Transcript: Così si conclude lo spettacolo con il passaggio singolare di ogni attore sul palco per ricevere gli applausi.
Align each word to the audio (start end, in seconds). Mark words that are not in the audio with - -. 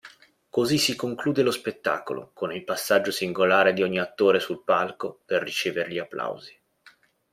Così 0.49 0.79
si 0.79 0.95
conclude 0.95 1.43
lo 1.43 1.51
spettacolo 1.51 2.31
con 2.33 2.51
il 2.51 2.63
passaggio 2.63 3.11
singolare 3.11 3.71
di 3.71 3.83
ogni 3.83 3.99
attore 3.99 4.39
sul 4.39 4.63
palco 4.63 5.21
per 5.27 5.43
ricevere 5.43 5.91
gli 5.91 5.99
applausi. 5.99 6.59